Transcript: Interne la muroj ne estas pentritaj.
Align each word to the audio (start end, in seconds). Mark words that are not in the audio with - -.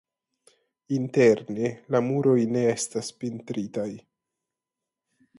Interne 0.95 1.67
la 1.95 2.01
muroj 2.05 2.37
ne 2.55 2.63
estas 2.71 3.11
pentritaj. 3.25 3.85